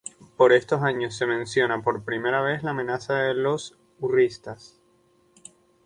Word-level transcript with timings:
Por 0.35 0.51
estos 0.51 0.81
años 0.81 1.15
se 1.15 1.27
menciona 1.27 1.79
por 1.83 2.03
primera 2.03 2.41
vez 2.41 2.63
la 2.63 2.71
amenaza 2.71 3.13
de 3.21 3.35
los 3.35 3.77
hurritas. 3.99 4.81